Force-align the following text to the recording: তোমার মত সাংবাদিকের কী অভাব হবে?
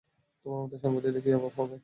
তোমার 0.45 0.59
মত 0.63 0.73
সাংবাদিকের 0.83 1.23
কী 1.23 1.29
অভাব 1.37 1.53
হবে? 1.59 1.77